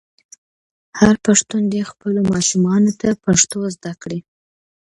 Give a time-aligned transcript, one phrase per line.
[0.99, 4.19] هر پښتون دې خپلو ماشومانو ته پښتو زده کړه.